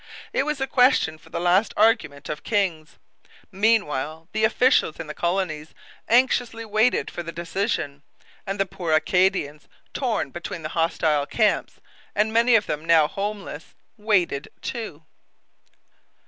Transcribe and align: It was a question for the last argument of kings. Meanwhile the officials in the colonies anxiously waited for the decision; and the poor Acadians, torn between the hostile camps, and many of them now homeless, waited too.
It 0.33 0.47
was 0.47 0.59
a 0.59 0.65
question 0.65 1.19
for 1.19 1.29
the 1.29 1.39
last 1.39 1.75
argument 1.77 2.27
of 2.27 2.41
kings. 2.43 2.97
Meanwhile 3.51 4.27
the 4.31 4.45
officials 4.45 4.99
in 4.99 5.05
the 5.05 5.13
colonies 5.13 5.75
anxiously 6.09 6.65
waited 6.65 7.11
for 7.11 7.21
the 7.21 7.31
decision; 7.31 8.01
and 8.47 8.59
the 8.59 8.65
poor 8.65 8.93
Acadians, 8.93 9.67
torn 9.93 10.31
between 10.31 10.63
the 10.63 10.69
hostile 10.69 11.27
camps, 11.27 11.79
and 12.15 12.33
many 12.33 12.55
of 12.55 12.65
them 12.65 12.83
now 12.83 13.05
homeless, 13.07 13.75
waited 13.95 14.47
too. 14.63 15.03